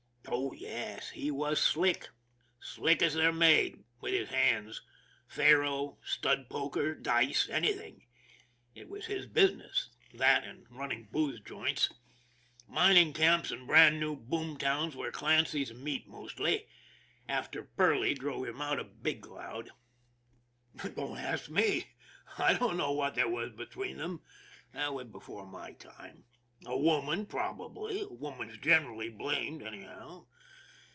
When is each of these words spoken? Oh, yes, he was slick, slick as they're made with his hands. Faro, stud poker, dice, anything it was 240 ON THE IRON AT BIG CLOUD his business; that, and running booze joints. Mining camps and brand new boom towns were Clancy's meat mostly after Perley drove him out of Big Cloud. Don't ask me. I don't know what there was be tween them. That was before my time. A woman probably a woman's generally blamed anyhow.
Oh, 0.33 0.53
yes, 0.53 1.09
he 1.09 1.29
was 1.29 1.61
slick, 1.61 2.07
slick 2.59 3.01
as 3.01 3.13
they're 3.15 3.33
made 3.33 3.83
with 3.99 4.13
his 4.13 4.29
hands. 4.29 4.81
Faro, 5.27 5.97
stud 6.05 6.47
poker, 6.49 6.95
dice, 6.95 7.49
anything 7.49 8.05
it 8.73 8.87
was 8.87 9.05
240 9.07 9.11
ON 9.11 9.33
THE 9.33 9.41
IRON 9.57 9.61
AT 9.61 9.61
BIG 9.61 9.71
CLOUD 9.71 9.77
his 9.77 9.81
business; 9.81 9.89
that, 10.17 10.43
and 10.45 10.65
running 10.69 11.07
booze 11.11 11.39
joints. 11.41 11.89
Mining 12.67 13.13
camps 13.13 13.51
and 13.51 13.67
brand 13.67 13.99
new 13.99 14.15
boom 14.15 14.57
towns 14.57 14.95
were 14.95 15.11
Clancy's 15.11 15.73
meat 15.73 16.07
mostly 16.07 16.67
after 17.27 17.63
Perley 17.63 18.13
drove 18.13 18.47
him 18.47 18.61
out 18.61 18.79
of 18.79 19.03
Big 19.03 19.21
Cloud. 19.21 19.71
Don't 20.95 21.17
ask 21.17 21.49
me. 21.49 21.87
I 22.37 22.53
don't 22.53 22.77
know 22.77 22.93
what 22.93 23.15
there 23.15 23.29
was 23.29 23.51
be 23.51 23.65
tween 23.65 23.97
them. 23.97 24.21
That 24.71 24.93
was 24.93 25.07
before 25.07 25.45
my 25.45 25.73
time. 25.73 26.23
A 26.63 26.77
woman 26.77 27.25
probably 27.25 28.01
a 28.03 28.07
woman's 28.13 28.59
generally 28.59 29.09
blamed 29.09 29.63
anyhow. 29.63 30.27